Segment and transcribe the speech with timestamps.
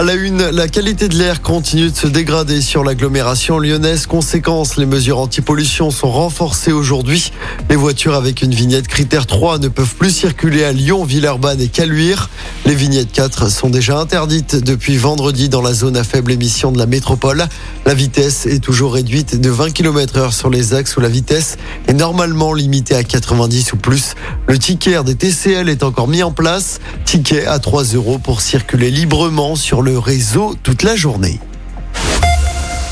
[0.00, 4.06] À la une, la qualité de l'air continue de se dégrader sur l'agglomération lyonnaise.
[4.06, 7.32] Conséquence, les mesures anti-pollution sont renforcées aujourd'hui.
[7.68, 11.68] Les voitures avec une vignette critère 3 ne peuvent plus circuler à Lyon, Villeurbanne et
[11.68, 12.30] Caluire.
[12.64, 16.78] Les vignettes 4 sont déjà interdites depuis vendredi dans la zone à faible émission de
[16.78, 17.44] la métropole.
[17.84, 21.58] La vitesse est toujours réduite de 20 km heure sur les axes où la vitesse
[21.88, 24.14] est normalement limitée à 90 ou plus.
[24.48, 26.80] Le ticket des TCL est encore mis en place.
[27.04, 31.40] Ticket à 3 euros pour circuler librement sur le réseau toute la journée.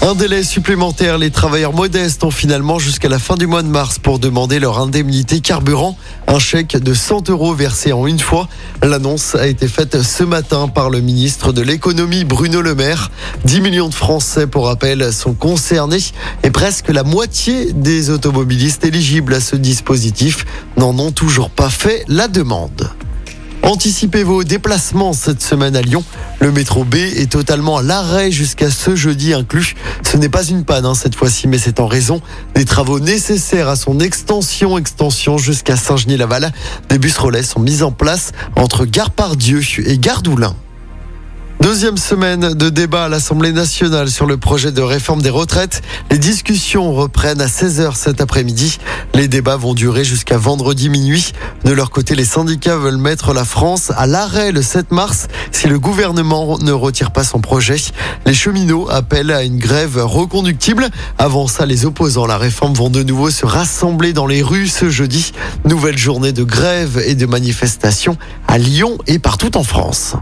[0.01, 3.99] Un délai supplémentaire, les travailleurs modestes ont finalement jusqu'à la fin du mois de mars
[3.99, 5.99] pour demander leur indemnité carburant,
[6.29, 8.49] un chèque de 100 euros versé en une fois.
[8.83, 13.11] L'annonce a été faite ce matin par le ministre de l'économie Bruno Le Maire.
[13.45, 15.99] 10 millions de Français, pour rappel, sont concernés
[16.45, 20.47] et presque la moitié des automobilistes éligibles à ce dispositif
[20.77, 22.89] n'en ont toujours pas fait la demande.
[23.69, 26.03] Anticipez vos déplacements cette semaine à Lyon.
[26.41, 29.75] Le métro B est totalement à l'arrêt jusqu'à ce jeudi inclus.
[30.03, 32.23] Ce n'est pas une panne hein, cette fois-ci, mais c'est en raison
[32.55, 36.51] des travaux nécessaires à son extension, extension jusqu'à Saint-Genis-Laval.
[36.89, 40.57] Des bus relais sont mis en place entre Gare Pardieu et Gare Doulin.
[41.61, 45.83] Deuxième semaine de débat à l'Assemblée nationale sur le projet de réforme des retraites.
[46.09, 48.79] Les discussions reprennent à 16h cet après-midi.
[49.13, 51.33] Les débats vont durer jusqu'à vendredi minuit.
[51.65, 55.67] De leur côté, les syndicats veulent mettre la France à l'arrêt le 7 mars si
[55.67, 57.77] le gouvernement ne retire pas son projet.
[58.25, 60.89] Les cheminots appellent à une grève reconductible.
[61.19, 64.69] Avant ça, les opposants à la réforme vont de nouveau se rassembler dans les rues
[64.69, 65.33] ce jeudi.
[65.65, 70.15] Nouvelle journée de grève et de manifestation à Lyon et partout en France.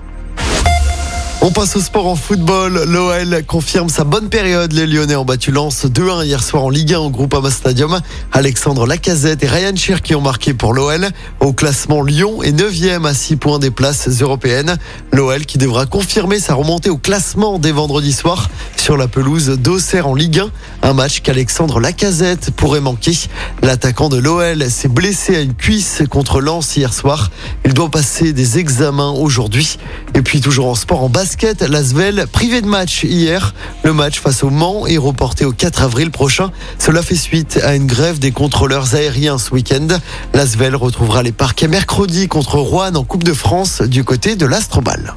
[1.46, 2.86] On passe au sport en football.
[2.88, 4.72] L'OL confirme sa bonne période.
[4.72, 8.00] Les Lyonnais ont battu Lens 2-1 hier soir en Ligue 1 au Groupama Stadium.
[8.32, 11.08] Alexandre Lacazette et Ryan qui ont marqué pour l'OL.
[11.38, 14.76] Au classement, Lyon est 9e à 6 points des places européennes.
[15.12, 18.50] L'OL qui devra confirmer sa remontée au classement dès vendredi soir
[18.86, 20.88] sur la pelouse d'Auxerre en Ligue 1.
[20.88, 23.18] Un match qu'Alexandre Lacazette pourrait manquer.
[23.60, 27.32] L'attaquant de l'OL s'est blessé à une cuisse contre Lens hier soir.
[27.64, 29.78] Il doit passer des examens aujourd'hui.
[30.14, 33.54] Et puis toujours en sport en basket l'Asvel privé de match hier.
[33.82, 36.52] Le match face au Mans est reporté au 4 avril prochain.
[36.78, 39.88] Cela fait suite à une grève des contrôleurs aériens ce week-end.
[40.32, 45.16] L'Asvel retrouvera les parquets mercredi contre Rouen en Coupe de France du côté de l'Astrobal.